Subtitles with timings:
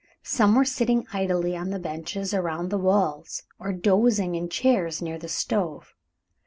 [0.23, 5.19] Some were sitting idly on the benches around the walls, or dozing in chairs near
[5.19, 5.93] the stove.